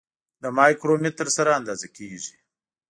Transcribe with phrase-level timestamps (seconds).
[0.43, 2.35] د مایکرومتر سره اندازه کیږي.